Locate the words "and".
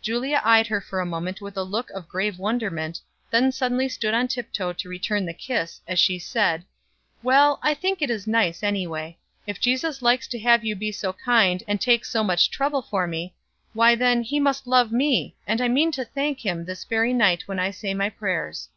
11.66-11.80, 15.44-15.60